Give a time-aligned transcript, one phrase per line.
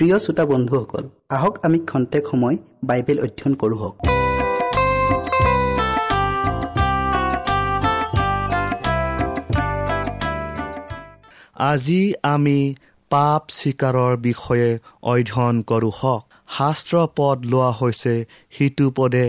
[0.00, 1.04] প্ৰিয় শ্ৰোতা বন্ধুসকল
[1.36, 2.56] আহক আমি খন্তেক সময়
[2.88, 3.78] বাইবেল অধ্যয়ন কৰোঁ
[11.70, 12.02] আজি
[12.34, 12.58] আমি
[13.10, 14.68] পাপ স্বীকাৰৰ বিষয়ে
[15.12, 16.22] অধ্যয়ন কৰোঁ হওক।
[16.58, 18.14] শাস্ত্ৰ পদ লোৱা হৈছে
[18.54, 19.26] সিটো পদে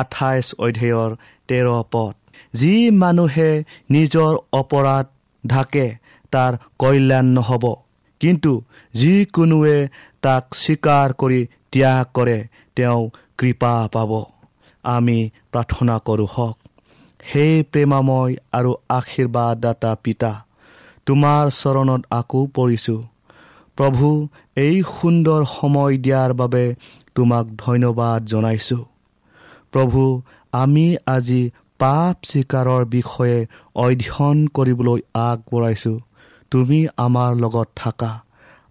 [0.00, 1.10] আঠাইছ অধ্যায়ৰ
[1.48, 2.14] তেৰ পদ।
[2.54, 3.50] যি মানুহে
[3.90, 5.06] নিজৰ অপৰাধ
[5.44, 5.86] ঢাকে
[6.32, 7.64] তাৰ কল্যাণ নহ'ব।
[8.20, 8.52] কিন্তু
[8.94, 9.78] যিকোনোৱে
[10.22, 11.40] তাক স্বীকাৰ কৰি
[11.72, 12.38] ত্যাগ কৰে
[12.76, 13.02] তেওঁ
[13.38, 14.10] কৃপা পাব।
[14.84, 15.18] আমি
[15.52, 16.56] প্ৰাৰ্থনা কৰোঁ হওক।
[17.24, 20.32] সেই প্ৰেমাময় আৰু আশীৰ্বাদদাতা পিতা
[21.06, 23.00] তোমাৰ চৰণত আকৌ পৰিছোঁ।
[23.76, 24.06] প্ৰভু
[24.56, 26.64] এই সুন্দৰ সময় দিয়াৰ বাবে
[27.14, 28.84] তোমাক ধন্যবাদ জনাইছোঁ।
[29.72, 30.02] প্ৰভু
[30.52, 31.42] আমি আজি
[31.78, 33.38] পাপ স্বীকাৰৰ বিষয়ে
[33.74, 35.98] অধ্যয়ন কৰিবলৈ আগবঢ়াইছোঁ।
[36.50, 38.12] তুমি আমাৰ লগত থাকা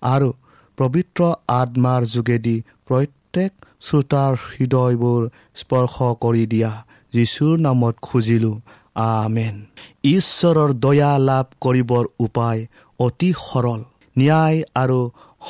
[0.03, 0.29] আৰু
[0.77, 1.21] পবিত্ৰ
[1.59, 5.21] আত্মাৰ যোগেদি প্ৰত্যেক শ্ৰোতাৰ হৃদয়বোৰ
[5.55, 6.71] স্পৰ্শ কৰি দিয়া
[7.13, 8.57] যীশুৰ নামত খুজিলোঁ।
[8.95, 9.55] আমেন।
[10.03, 12.61] ঈশ্বৰৰ দয়া লাভ কৰিবৰ উপায়
[12.99, 13.81] অতি সৰল
[14.15, 14.99] ন্যায় আৰু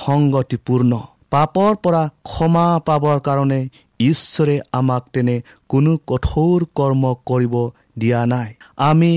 [0.05, 0.91] সংগতিপূৰ্ণ।
[1.29, 3.59] পাপৰ পৰা ক্ষমা পাবৰ কাৰণে
[3.99, 5.35] ঈশ্বৰে আমাক তেনে
[5.69, 7.55] কোনো কঠোৰ কৰ্ম কৰিব
[7.97, 8.49] দিয়া নাই।
[8.89, 9.11] আমি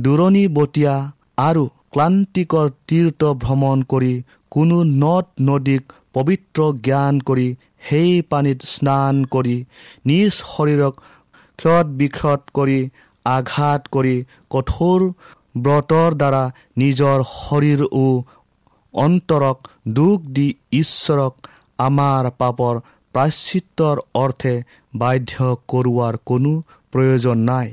[0.00, 0.94] দূৰণিবতীয়া
[1.36, 4.12] আৰু ক্লান্তিকৰ তীৰ্থ ভ্ৰমণ কৰি
[4.50, 7.46] কোনো নদ নদীক পবিত্ৰ জ্ঞান কৰি
[7.88, 9.56] সেই পানীত স্নান কৰি
[10.06, 10.94] নিজ শৰীৰক
[11.58, 12.78] ক্ষত বিক্ষত কৰি
[13.26, 14.14] আঘাত কৰি
[14.50, 15.06] কঠোৰ
[15.58, 16.44] ব্ৰতৰ দ্বাৰা
[16.76, 18.06] নিজৰ শৰীৰ ও
[18.94, 22.80] অন্তৰক দুখ দি ঈশ্বৰক আমাৰ পাপৰ
[23.14, 24.54] প্ৰাশ্চিত্ৰৰ অৰ্থে
[24.94, 26.52] বাধ্য কৰোৱাৰ কোনো
[26.92, 27.68] প্ৰয়োজন নাই।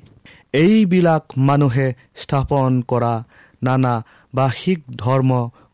[0.57, 3.13] এইবিলাক মানুহে স্থাপন কৰা
[3.61, 3.93] নানা
[4.33, 5.31] বাহিক ধৰ্ম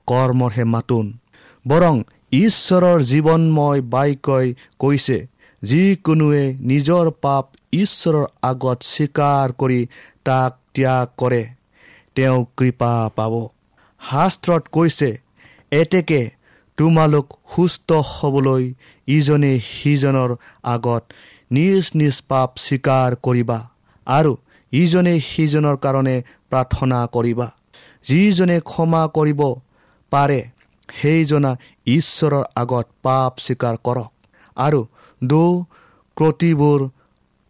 [0.07, 1.06] কৰ্মৰহে মাতোন।
[1.65, 1.95] বৰং
[2.38, 4.47] ঈশ্বৰৰ জীৱনময় বাক্যই
[4.80, 5.18] কৈছে
[5.62, 9.81] যিকোনোৱে নিজৰ পাপ ঈশ্বৰৰ আগত স্বীকাৰ কৰি
[10.25, 11.43] তাক ত্যাগ কৰে
[12.15, 13.34] তেওঁ কৃপা পাব।
[14.01, 15.10] শাস্ত্ৰত কৈছে
[15.72, 16.22] এতেকে
[16.77, 18.63] তোমালোক সুস্থ হ'বলৈ
[19.08, 20.31] ইজনে সিজনৰ
[20.74, 21.03] আগত
[21.51, 23.60] নিজ নিজ পাপ স্বীকাৰ কৰিবা
[24.08, 24.34] আৰু
[24.72, 26.15] ইজনে সিজনৰ কাৰণে
[26.50, 27.48] প্ৰাৰ্থনা কৰিবা।
[28.05, 29.41] যিজনে ক্ষমা কৰিব
[30.12, 30.39] পাৰে
[30.89, 31.51] সেইজনা
[31.88, 34.10] ঈশ্বৰৰ আগত পাপ স্বীকাৰ কৰক
[34.57, 34.81] আৰু
[35.22, 35.51] দৌ
[36.17, 36.79] ক্ৰতিবোৰ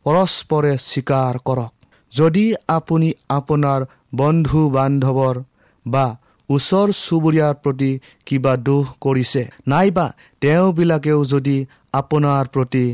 [0.06, 1.72] পৰস্পৰে স্বীকাৰ কৰক।
[2.12, 5.38] যদি আপুনি আপোনাৰ বন্ধু বান্ধৱৰ
[5.86, 6.06] বা
[6.50, 7.92] ওচৰ চুবুৰীয়াৰ প্ৰতি
[8.26, 10.06] কিবা দোষ কৰিছে নাইবা
[10.42, 11.58] তেওঁবিলাকেও যদি
[11.94, 12.86] আপোনাৰ প্ৰতি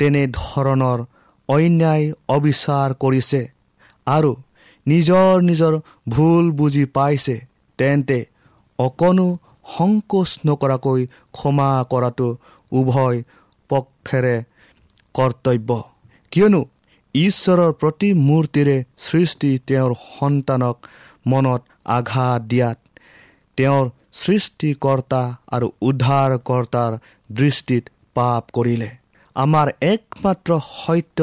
[0.00, 0.98] তেনেধৰণৰ
[1.48, 3.40] অন্যায় অবিচাৰ কৰিছে
[4.06, 4.30] আৰু
[4.86, 5.74] নিজৰ নিজৰ
[6.08, 7.36] ভুল বুজি পাইছে।
[7.78, 8.18] তেন্তে
[8.78, 9.28] অকণো
[9.76, 11.00] সংকোচ নকৰাকৈ
[11.36, 12.28] ক্ষমা কৰাটো
[12.72, 13.18] উভয়
[13.70, 14.36] পক্ষেৰে
[15.14, 15.70] কৰ্তব্য।
[16.32, 16.60] কিয়নো
[17.14, 18.76] ঈশ্বৰৰ প্ৰতিমূৰ্তিৰে
[19.06, 20.76] সৃষ্টি তেওঁৰ সন্তানক
[21.26, 21.62] মনত
[21.96, 22.78] আঘাত দিয়াত
[23.58, 23.86] তেওঁৰ
[24.22, 25.22] সৃষ্টিকৰ্তা
[25.54, 26.92] আৰু উদ্ধাৰকৰ্তাৰ
[27.30, 27.84] দৃষ্টিত
[28.16, 28.90] পাপ কৰিলে।
[29.36, 31.18] আমাৰ একমাত্ৰ সত্য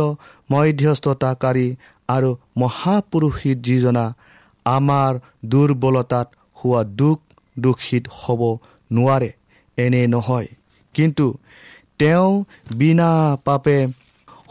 [0.49, 1.67] মধ্যস্থতাকাৰী
[2.15, 4.05] আৰু মহাপুৰুষিত যিজনা
[4.65, 5.11] আমাৰ
[5.45, 6.27] দুৰ্বলতাত
[6.59, 7.19] হোৱা দুখ
[7.59, 8.41] দোষিত হ'ব
[8.91, 9.29] নোৱাৰে।
[9.77, 10.47] এনে নহয়।
[10.95, 11.25] কিন্তু
[11.99, 12.31] তেওঁ
[12.75, 13.11] বিনা
[13.45, 13.77] পাপে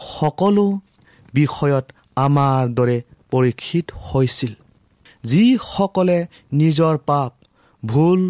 [0.09, 0.65] সকলো
[1.33, 1.85] বিষয়ত
[2.17, 2.97] আমাৰ দৰে
[3.31, 4.53] পৰীক্ষিত হৈছিল।
[5.23, 6.17] যিসকলে
[6.53, 7.31] নিজৰ পাপ
[7.83, 8.21] ভুল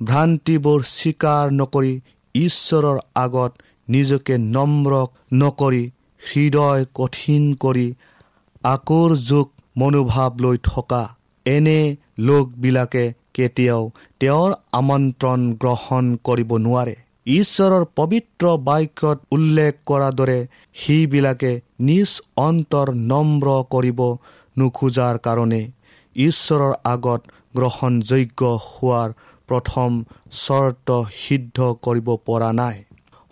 [0.00, 1.92] ভ্ৰান্তিবোৰ স্বীকাৰ নকৰি
[2.34, 3.52] ঈশ্বৰৰ আগত
[3.88, 4.92] নিজকে নম্ৰ
[5.34, 5.82] নকৰি
[6.22, 7.86] হৃদয় কঠিন কৰি
[8.64, 11.02] আকৰ যোগ মনোভাৱ লৈ থকা
[11.46, 11.80] এনে
[12.18, 13.82] লোকবিলাকে কেতিয়াও
[14.20, 16.94] তেওঁৰ আমন্ত্ৰণ গ্ৰহণ কৰিব নোৱাৰে।
[17.36, 20.38] ঈশ্বৰৰ পবিত্ৰ বাক্যত উল্লেখ কৰাৰ দৰে
[20.74, 21.52] সেইবিলাকে
[21.88, 22.10] নিজ
[22.46, 24.00] অন্তৰ নম্ৰ কৰিব
[24.56, 25.62] নোখোজাৰ কাৰণে
[26.16, 27.20] ঈশ্বৰৰ আগত
[27.56, 29.08] গ্ৰহণযোগ্য হোৱাৰ
[29.48, 29.90] প্ৰথম
[30.40, 30.88] চৰ্ত
[31.22, 32.76] সিদ্ধ কৰিব পৰা নাই।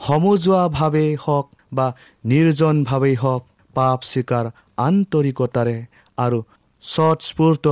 [0.01, 1.87] সমজুৱাভাৱেই হওক বা
[2.25, 3.43] নিৰ্জনভাৱেই হওক
[3.77, 4.45] পাপ স্বীকাৰ
[4.79, 5.77] আন্তৰিকতাৰে
[6.19, 6.39] আৰু
[6.85, 7.67] স্বতস্ফূৰ্ত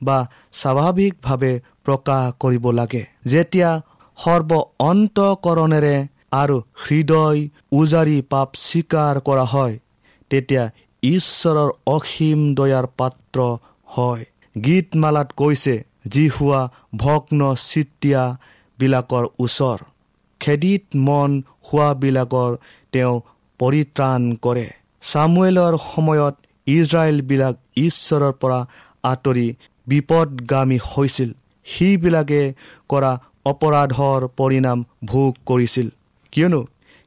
[0.00, 0.18] বা
[0.52, 1.52] স্বাভাৱিকভাৱে
[1.84, 3.70] প্ৰকাশ কৰিব লাগে। যেতিয়া
[4.18, 4.50] সৰ্ব
[4.90, 5.96] অন্তকৰণেৰে
[6.32, 7.40] আৰু হৃদয়
[7.72, 9.74] উজাৰি পাপ স্বীকাৰ কৰা হয়
[10.30, 10.64] তেতিয়া
[11.02, 13.38] ঈশ্বৰৰ অসীম দয়াৰ পাত্ৰ
[13.88, 14.24] হয়।
[14.64, 15.74] গীতমালাত কৈছে
[16.12, 16.60] যি হোৱা
[16.96, 19.78] ভগ্ন চিত্তিয়াবিলাকৰ ওচৰ
[20.40, 21.30] খেদিত মন
[21.68, 22.52] হোৱাবিলাকৰ
[22.92, 23.14] তেওঁ
[23.60, 24.66] পৰিত্ৰাণ কৰে।
[25.02, 26.34] চামুৱেলৰ সময়ত
[26.76, 28.60] ইজৰাইলবিলাক ঈশ্বৰৰ পৰা
[29.02, 29.46] আঁতৰি
[29.86, 31.30] বিপদগামী হৈছিল।
[31.66, 32.42] সেইবিলাকে
[32.88, 33.12] কৰা
[33.44, 35.88] অপৰাধৰ পৰিণাম ভোগ কৰিছিল।
[36.32, 36.60] কিয়নো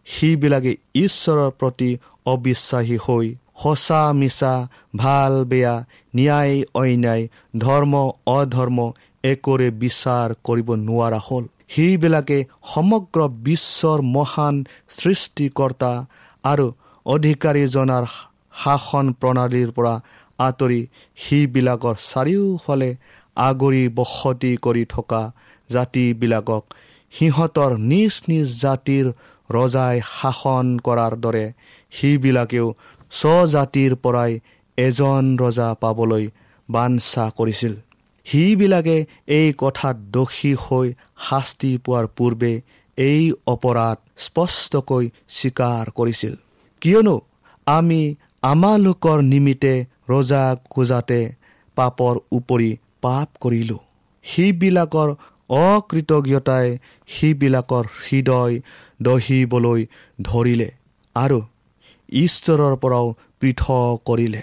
[0.08, 1.90] সিবিলাকে ঈশ্বৰৰ প্ৰতি
[2.26, 3.28] অবিশ্বাসী হৈ
[3.62, 4.54] সঁচা মিছা
[4.96, 5.76] ভাল বেয়া
[6.16, 7.24] ন্যায় অন্যায়
[7.58, 7.94] ধৰ্ম
[8.38, 8.80] অধৰ্ম
[9.24, 12.38] একোৰে বিচাৰ কৰিব নোৱাৰা হ'ল। সিবিলাকে
[12.74, 14.56] সমগ্ৰ বিশ্বৰ মহান
[14.90, 15.92] সৃষ্টিকৰ্তা
[16.44, 16.66] আৰু
[17.06, 18.06] অধিকাৰীজনাৰ
[18.62, 19.96] শাসন প্ৰণালীৰ পৰা
[20.40, 20.82] আঁতৰি
[21.24, 22.92] সিবিলাকৰ চাৰিওফালে
[23.38, 25.22] আগৰি বসতি কৰি থকা
[25.70, 26.64] জাতিবিলাকক
[27.14, 29.06] সিহঁতৰ নিজ নিজ জাতিৰ
[29.50, 31.46] ৰজাই শাসন কৰাৰ দৰে
[31.92, 32.68] সিবিলাকেও
[33.20, 34.32] স্বজাতিৰ পৰাই
[34.78, 36.26] এজন ৰজা পাবলৈ
[36.70, 37.74] বাঞ্ছা কৰিছিল।
[38.26, 38.98] সিবিলাকে
[39.38, 40.88] এই কথাত দোষী হৈ
[41.28, 42.54] শাস্তি পোৱাৰ পূৰ্বে
[42.98, 45.06] এই অপৰাধ স্পষ্টকৈ
[45.38, 46.34] স্বীকাৰ কৰিছিল।
[46.82, 47.16] কিয়নো
[47.68, 48.02] আমি
[48.44, 49.74] আমালোকৰ নিমিত্তে
[50.10, 51.20] ৰজা খোজাতে
[51.78, 52.70] পাপৰ উপৰি
[53.02, 53.82] পাপ কৰিলোঁ।
[54.26, 55.10] সিবিলাকৰ
[55.50, 56.68] অকৃতজ্ঞতাই
[57.08, 58.56] সিবিলাকৰ হৃদয়
[59.02, 59.86] দহিবলৈ
[60.22, 60.70] ধৰিলে
[61.16, 61.40] আৰু
[62.10, 63.08] ঈশ্বৰৰ পৰাও
[63.40, 64.42] পৃথক কৰিলে।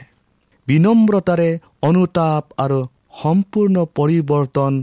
[0.69, 1.51] বিনম্ৰতাৰে
[1.83, 2.79] অনুতাপ আৰু
[3.23, 4.75] সম্পূৰ্ণ পৰিৱৰ্তন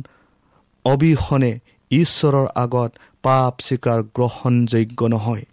[0.86, 1.52] অবিহনে
[1.92, 2.92] ঈশ্বৰৰ আগত
[3.24, 5.44] পাপ স্বীকাৰ গ্ৰহণযোগ্য নহয়।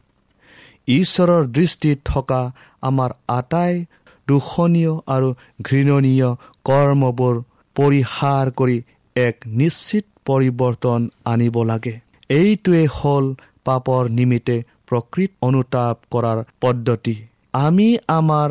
[0.88, 3.84] ঈশ্বৰৰ দৃষ্টিত থকা আমাৰ আটাই
[4.28, 5.28] দূষণীয় আৰু
[5.62, 6.28] ঘৃণনীয়
[6.64, 7.42] কৰ্মবোৰ
[7.76, 8.82] পৰিহাৰ কৰি
[9.16, 13.34] এক নিশ্চিত পৰিৱৰ্তন আনিব লাগে। এইটোৱে হ'ল
[13.64, 17.16] পাপৰ নিমিত্তে প্ৰকৃত অনুতাপ কৰাৰ পদ্ধতি।
[17.52, 18.48] আমি আমাৰ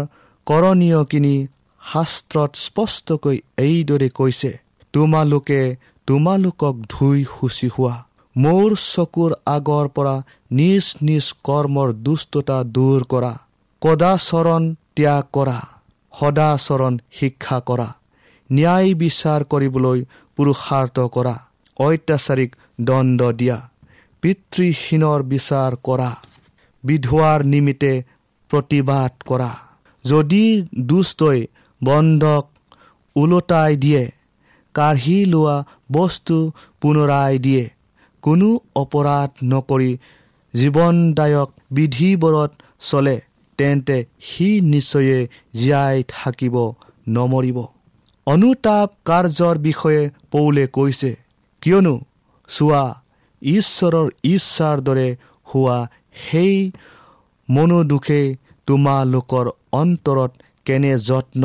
[0.48, 1.36] কৰণীয়খিনি
[1.82, 4.52] শাস্ত্ৰত স্পষ্টকৈ এইদৰে কৈছে
[4.94, 5.62] তোমালোকে
[6.08, 7.96] তোমালোকক ধুই শুচি হোৱা।
[8.36, 13.38] মোৰ চকুৰ আগৰ পৰা নিজ নিজ কৰ্মৰ দুষ্টতা দূৰ কৰা।
[13.82, 15.60] কদাচৰণ ত্যাগ কৰা।
[16.20, 17.88] সদাচৰণ শিক্ষা কৰা।
[18.52, 21.36] ন্যায় বিচাৰ কৰিবলৈ পুৰুষাৰ্থ কৰা।
[21.80, 23.58] অত্যাচাৰীক দণ্ড দিয়া।
[24.22, 26.16] পিতৃহীনৰ বিচাৰ কৰা।
[26.84, 28.04] বিধোৱাৰ নিমিত্তে
[28.50, 29.52] প্ৰতিবাদ কৰা।
[30.06, 31.48] যদি দুষ্টই
[31.84, 32.48] বন্ধক
[33.16, 34.12] ওলোটাই দিয়ে
[34.74, 37.70] কাঢ়ি লোৱা বস্তু পুনৰাই দিয়ে।
[38.24, 39.92] কোনো অপৰাধ নকৰি
[40.54, 42.51] জীৱনদায়ক বিধিবোৰত
[42.90, 43.18] চলে
[43.60, 43.98] তেন্তে
[44.28, 45.18] সি নিশ্চয়ে
[45.60, 46.56] জীয়াই থাকিব
[47.16, 47.58] নমৰিব।
[48.28, 50.01] অনুতাপ কাৰ্যৰ বিষয়ে
[50.32, 51.12] পৌলে কৈছে
[51.62, 51.96] কিয়নো
[52.50, 52.84] চোৱা
[53.42, 55.08] ঈশ্বৰৰ ইচ্ছাৰ দৰে
[55.48, 55.78] হোৱা
[56.22, 56.56] সেই
[57.50, 58.22] মনোদুখে
[58.68, 60.32] তোমালোকৰ অন্তৰত
[60.66, 61.44] কেনে যত্ন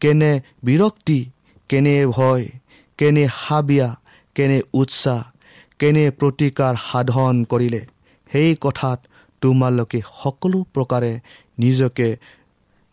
[0.00, 0.32] কেনে
[0.64, 1.18] বিৰক্তি
[1.70, 2.46] কেনে ভয়
[2.98, 3.88] কেনে হাবিয়া
[4.36, 5.20] কেনে উৎসাহ
[5.80, 7.82] কেনে প্ৰতিকাৰ সাধন কৰিলে?
[8.30, 8.98] সেই কথাত
[9.42, 11.12] তোমালোকে সকলো প্ৰকাৰে
[11.58, 12.08] নিজকে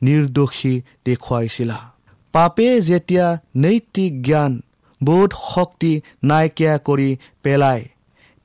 [0.01, 0.74] নিৰ্দোষী
[1.06, 1.77] দেখুৱাইছিলা।
[2.34, 3.25] পাপে যেতিয়া
[3.58, 4.51] নৈতিক জ্ঞান
[5.01, 7.10] বোধ শক্তি নাইকিয়া কৰি
[7.44, 7.84] পেলায়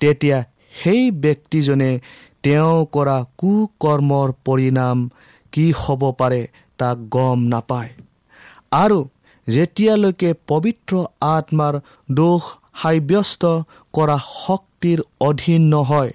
[0.00, 0.38] তেতিয়া
[0.82, 1.90] সেই ব্যক্তিজনে
[2.42, 4.98] তেওঁ কৰা কুকৰ্মৰ পৰিণাম
[5.52, 6.42] কি হ'ব পাৰে
[6.78, 7.90] তাক গম নাপায়।
[8.72, 8.98] আৰু
[9.46, 10.92] যেতিয়ালৈকে পবিত্ৰ
[11.34, 11.74] আত্মাৰ
[12.10, 12.42] দোষ
[12.74, 13.42] সাব্যস্ত
[13.92, 16.12] কৰা শক্তিৰ অধীন নহয়।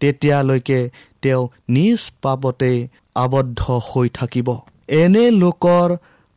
[0.00, 0.80] তেতিয়ালৈকে
[1.22, 4.48] তেওঁ নিজ পাপতেই আবদ্ধ হৈ থাকিব।
[4.88, 5.96] এনে লোকৰ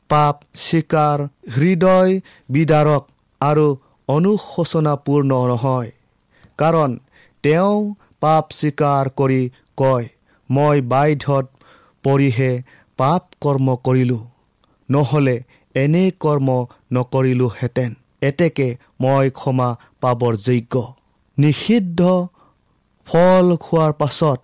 [0.09, 1.17] পাপ স্বীকাৰ
[1.57, 3.03] হৃদয় বিদাৰক
[3.41, 3.67] আৰু
[4.07, 5.91] অনুশোচনাপূৰ্ণ নহয়।
[6.57, 6.99] কাৰণ
[7.43, 9.41] তেওঁ পাপ স্বীকাৰ কৰি
[9.77, 10.05] কয়
[10.49, 11.45] মই বাধ্যত
[12.03, 12.51] পৰিহে
[12.97, 14.23] পাপ কৰ্ম কৰিলোঁ।
[14.89, 15.37] নহ'লে
[15.75, 16.49] এনে কৰ্ম
[16.93, 18.67] নকৰিলোহেঁতেন। এতেকে
[19.01, 19.69] মই ক্ষমা
[20.01, 20.73] পাবৰ যোগ্য।
[21.37, 22.01] নিষিদ্ধ
[23.07, 24.39] ফল খোৱাৰ পাছত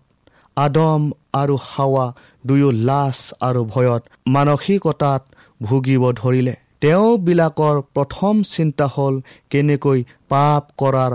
[0.57, 1.01] আদম
[1.33, 2.05] আৰু হাৱা
[2.45, 3.17] দুয়ো লাজ
[3.47, 5.21] আৰু ভয়ত মানসিকতাত
[5.61, 9.15] ভুগিব ধৰিলে। তেওঁবিলাকৰ প্ৰথম চিন্তা হ'ল
[9.49, 11.13] কেনেকৈ পাপ কৰাৰ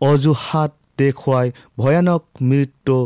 [0.00, 1.46] অজুহাত দেখুৱাই
[1.78, 2.96] ভয়ানক মৃত্যু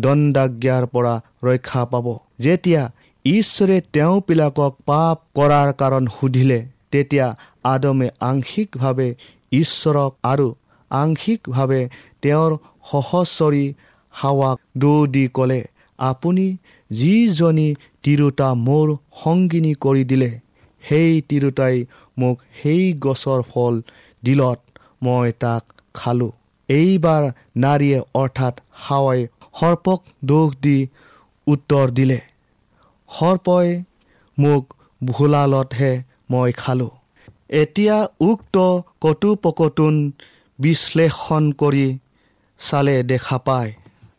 [0.00, 2.06] দণ্ডাজ্ঞাৰ পৰা ৰক্ষা পাব।
[2.44, 2.82] যেতিয়া
[3.24, 7.26] ঈশ্বৰে তেওঁবিলাকক পাপ কৰাৰ কাৰণ সুধিলে তেতিয়া
[7.64, 9.08] আদমে আংশিকভাৱে
[9.52, 10.48] ঈশ্বৰক আৰু
[10.90, 11.80] আংশিকভাৱে
[12.22, 12.52] তেওঁৰ
[12.90, 13.64] সহচৰী
[14.14, 15.60] হাৱাক দৌ দি ক'লে
[15.98, 16.46] আপুনি
[16.90, 17.68] যিজনী
[18.02, 18.88] তিৰোতা মোৰ
[19.22, 20.30] সংগিনী কৰি দিলে
[20.82, 21.76] সেই তিৰোতাই
[22.18, 23.74] মোক সেই গছৰ ফল
[24.22, 24.58] দিলত
[25.02, 25.62] মই তাক
[25.94, 26.32] খালোঁ।
[26.68, 27.22] এইবাৰ
[27.56, 28.54] নাৰীয়ে অৰ্থাৎ
[28.84, 29.20] হাৱাই
[29.60, 30.78] সৰ্পক দোষ দি
[31.46, 32.18] উত্তৰ দিলে।
[33.08, 33.68] সৰ্পই
[34.38, 34.64] মোক
[35.04, 35.92] ভোলালতহে
[36.30, 36.92] মই খালোঁ।
[37.50, 38.56] এতিয়া উক্ত
[39.00, 40.12] কটুপকটোন
[40.58, 41.98] বিশ্লেষণ কৰি
[42.60, 43.72] চালে দেখা পায়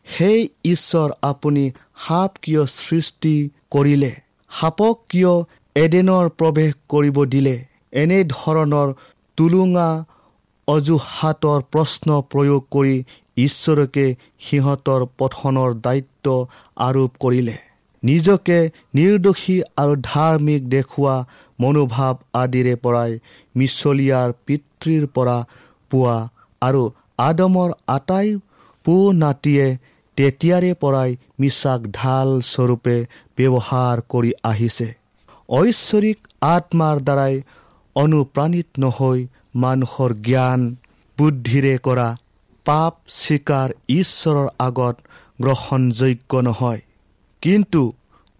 [0.06, 1.64] সেই ঈশ্বৰ আপুনি
[2.06, 4.12] সাপ কিয় সৃষ্টি কৰিলে?
[4.50, 5.32] সাপক কিয়
[5.74, 7.56] এডেনৰ প্ৰৱেশ কৰিব দিলে?
[7.92, 8.88] এনেধৰণৰ
[9.36, 10.04] টুলুঙা
[10.68, 13.04] অজুহাতৰ প্ৰশ্ন প্ৰয়োগ কৰি
[13.36, 17.56] ঈশ্বৰকে সিহঁতৰ পঠনৰ দায়িত্ব আৰোপ কৰিলে।
[18.08, 18.58] নিজকে
[18.96, 21.16] নিৰ্দোষী আৰু ধাৰ্মিক দেখুওৱা
[21.60, 23.12] মনোভাৱ আদিৰে পৰাই
[23.58, 25.38] মিছলীয়াৰ পিতৃৰ পৰা
[25.90, 26.16] পোৱা
[26.62, 26.82] আৰু
[27.28, 28.28] আদমৰ আটাই
[28.86, 29.66] পু নাতিয়ে
[30.16, 31.10] তেতিয়াৰে পৰাই
[31.40, 32.96] মিছাক ঢাল স্বৰূপে
[33.38, 34.88] ব্যৱহাৰ কৰি আহিছে।
[35.48, 36.18] ঐশ্বৰিক
[36.54, 37.34] আত্মাৰ দ্বাৰাই
[37.96, 39.18] অনুপ্ৰাণিত নহৈ
[39.62, 40.60] মানুহৰ জ্ঞান
[41.18, 42.08] বুদ্ধিৰে কৰা
[42.66, 44.96] পাপ স্বীকাৰ ঈশ্বৰৰ আগত
[45.38, 46.80] গ্ৰহণযোগ্য নহয়।
[47.46, 47.82] কিন্তু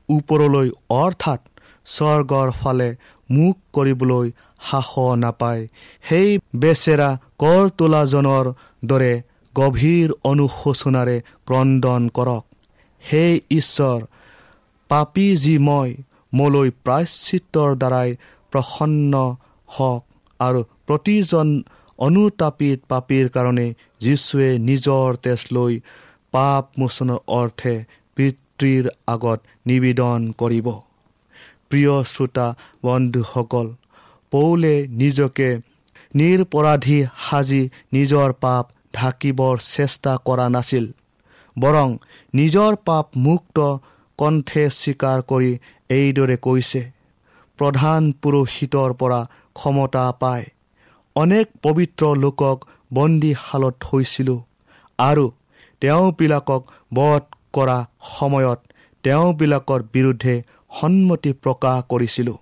[0.08, 0.68] ওপৰলৈ
[1.02, 1.40] অৰ্থাৎ
[1.86, 2.88] স্বৰ্গৰ ফালে
[3.30, 4.26] মুখ কৰিবলৈ
[4.68, 4.90] সাহ
[5.22, 5.62] নাপায়।
[6.08, 6.28] সেই
[6.62, 7.10] বেচেৰা
[7.42, 8.46] কৰ তোলাজনৰ
[8.84, 9.12] দৰে
[9.54, 11.16] গভীৰ অনুশোচনাৰে
[11.48, 12.44] ক্ৰদন কৰক।
[13.04, 14.00] হে ঈশ্বৰ
[14.90, 15.90] পাপী যি মই
[16.32, 18.10] মোলৈ প্ৰাশ্চিত্ৰৰ দ্বাৰাই
[18.52, 19.12] প্ৰসন্ন
[19.68, 20.02] হওক
[20.40, 21.48] আৰু প্ৰতিজন
[21.98, 23.66] অনুতাপিত পাপীৰ কাৰণে
[24.00, 25.72] যীশুৱে নিজৰ তেজ লৈ
[26.34, 27.74] পাপ মোচনৰ অৰ্থে
[28.58, 30.68] পিতৃৰ আগত নিবেদন কৰিব।
[31.70, 32.46] প্ৰিয় শ্ৰোতা
[32.82, 33.66] বন্ধুসকল
[34.32, 35.48] পৌলে নিজকে
[36.14, 38.64] নিৰপৰাধী সাজি নিজৰ পাপ
[38.94, 40.86] ঢাকিবৰ চেষ্টা কৰা নাছিল
[41.56, 41.88] বৰং
[42.34, 43.66] নিজৰ পাপ মুক্ত
[44.18, 45.52] কণ্ঠে স্বীকাৰ কৰি
[45.90, 46.82] এইদৰে কৈছে
[47.58, 49.20] প্ৰধান পুৰোহিতৰ পৰা
[49.54, 50.46] ক্ষমতা পায়
[51.16, 54.40] অনেক পবিত্ৰ লোকক বন্দীশালত থৈছিলোঁ
[54.98, 55.24] আৰু
[55.82, 56.62] তেওঁবিলাকক
[56.94, 57.22] বধ
[57.56, 57.78] কৰা
[58.10, 58.58] সময়ত
[59.04, 60.34] তেওঁবিলাকৰ বিৰুদ্ধে
[60.78, 62.38] সন্মতি প্ৰকাশ কৰিছিলোঁ।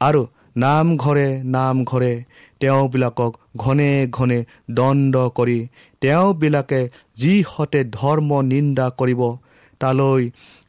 [0.00, 0.22] আৰু
[0.56, 2.12] নামঘৰে নামঘৰে
[2.60, 4.38] তেওঁবিলাকক ঘনে ঘনে
[4.78, 5.58] দণ্ড কৰি
[6.02, 6.80] তেওঁবিলাকে
[7.16, 9.20] যিহঁতে ধৰ্ম নিন্দা কৰিব
[9.80, 10.22] তালৈ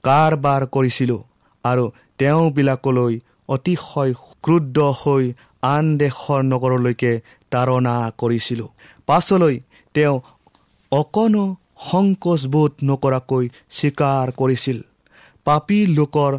[0.04, 1.22] কাৰবাৰ কৰিছিলোঁ
[1.64, 1.86] আৰু
[2.20, 3.14] তেওঁবিলাকলৈ
[3.50, 4.12] অতিশয়
[4.44, 5.24] ক্ৰুদ্ধ হৈ
[5.64, 7.14] আন দেশৰ নগৰলৈকে
[7.52, 8.70] তাৰণা কৰিছিলোঁ।
[9.08, 9.56] পাছলৈ
[9.96, 10.16] তেওঁ
[10.92, 11.46] অকণো
[11.90, 13.46] সংকোচবোধ নকৰাকৈ
[13.78, 14.78] স্বীকাৰ কৰিছিল।
[15.46, 16.32] পাপী লোকৰ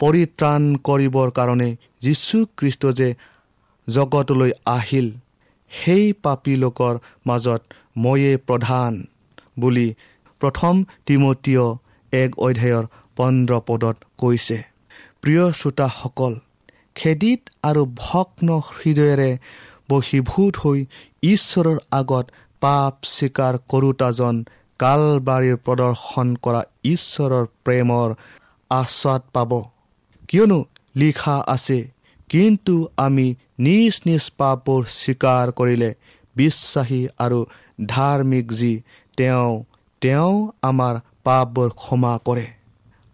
[0.00, 1.68] পৰিত্ৰাণ কৰিবৰ কাৰণে
[2.02, 3.08] যীশুখ্ৰীষ্ট যে
[3.88, 5.08] জগতলৈ আহিল
[5.72, 6.94] সেই পাপী লোকৰ
[7.26, 7.62] মাজত
[7.96, 8.92] ময়ে প্ৰধান
[9.58, 9.88] বুলি
[10.40, 10.74] প্ৰথম
[11.06, 11.64] তিমতীয়
[12.12, 12.84] এক অধ্যায়ৰ
[13.16, 14.58] পোন্ধৰ পদত কৈছে।
[15.22, 16.32] প্ৰিয় শ্ৰোতাসকল
[16.94, 19.30] খেদিত আৰু ভগ্ন হৃদয়েৰে
[19.90, 20.78] বশীভূত হৈ
[21.24, 22.24] ঈশ্বৰৰ আগত
[22.62, 24.36] পাপ স্বীকাৰ কৰোতাজন
[24.80, 28.08] কালবাৰীৰ প্ৰদৰ্শন কৰা ঈশ্বৰৰ প্ৰেমৰ
[28.70, 29.50] আশ্বাদ পাব।
[30.28, 30.58] কিয়নো
[30.96, 31.78] লিখা আছে
[32.30, 33.26] কিন্তু আমি
[33.66, 35.90] নিজ নিজ পাপবোৰ স্বীকাৰ কৰিলে
[36.36, 37.38] বিশ্বাসী আৰু
[37.86, 38.72] ধাৰ্মিক যি
[39.18, 39.52] তেওঁ
[40.02, 42.46] তেওঁ আমাৰ পাপবোৰ ক্ষমা কৰে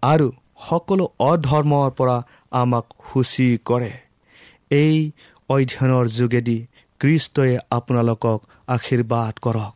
[0.03, 0.27] আৰু
[0.67, 2.17] সকলো অধৰ্মৰ পৰা
[2.61, 3.93] আমাক সূচী কৰে।
[4.75, 4.95] এই
[5.51, 6.59] অধ্যয়নৰ যোগেদি
[7.01, 9.76] কৃষ্টই আপোনালোকক আশীৰ্বাদ কৰক।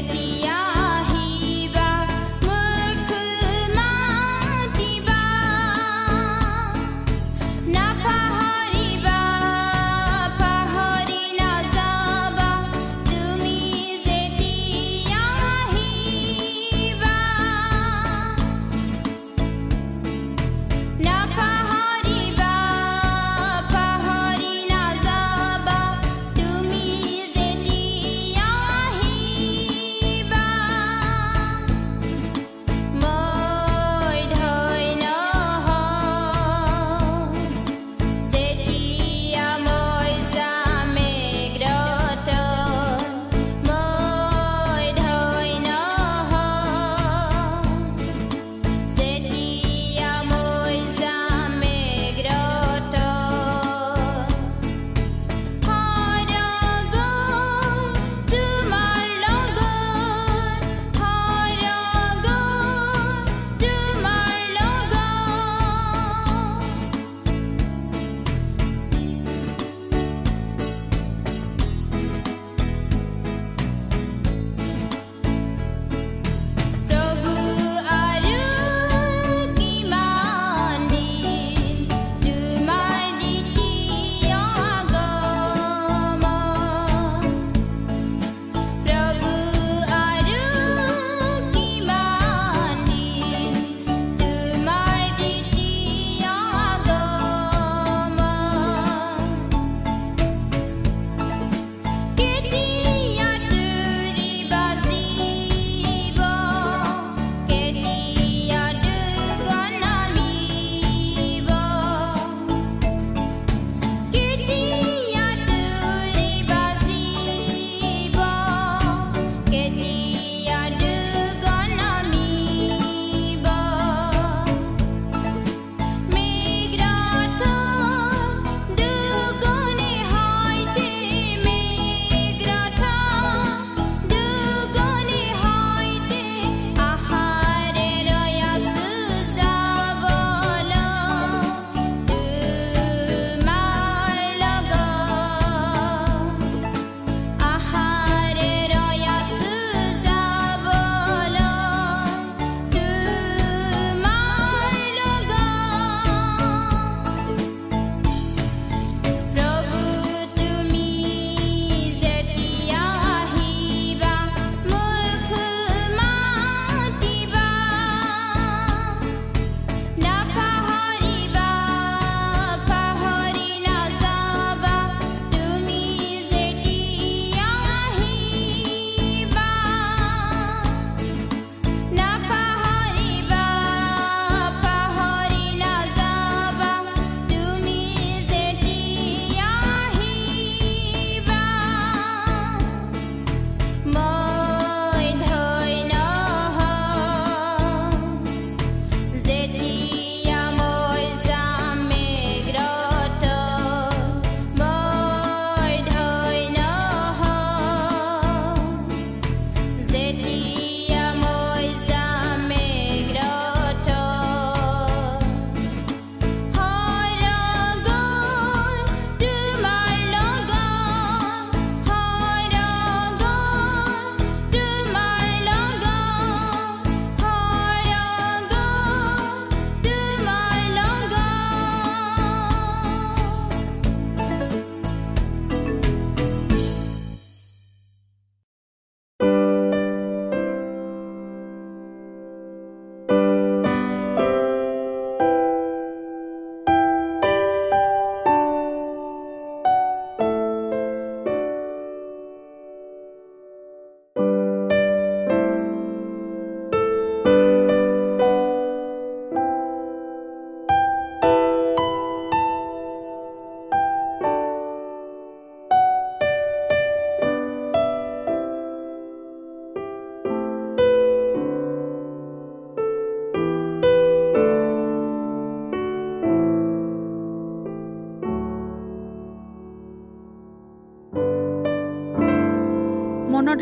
[0.00, 0.29] মনত